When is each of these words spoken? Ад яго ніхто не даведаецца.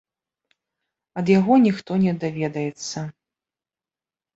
Ад 1.21 1.25
яго 1.39 1.53
ніхто 1.67 2.01
не 2.07 2.13
даведаецца. 2.27 3.09